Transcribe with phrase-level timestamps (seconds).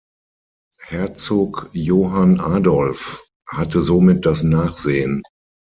[0.87, 3.23] Herzog Johann Adolf
[3.55, 5.21] hatte somit das Nachsehen.